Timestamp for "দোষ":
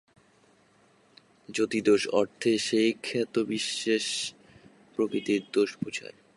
5.53-5.69